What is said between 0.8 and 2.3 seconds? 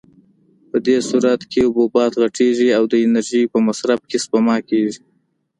دې صورت کې حبوبات